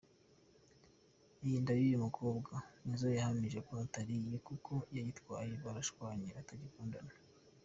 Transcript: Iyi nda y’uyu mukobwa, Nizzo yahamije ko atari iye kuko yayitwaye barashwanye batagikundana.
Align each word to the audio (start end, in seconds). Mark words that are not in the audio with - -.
Iyi 1.45 1.57
nda 1.63 1.73
y’uyu 1.79 2.03
mukobwa, 2.05 2.53
Nizzo 2.85 3.07
yahamije 3.17 3.59
ko 3.67 3.71
atari 3.83 4.13
iye 4.25 4.37
kuko 4.47 4.71
yayitwaye 4.95 5.51
barashwanye 5.63 6.27
batagikundana. 6.37 7.11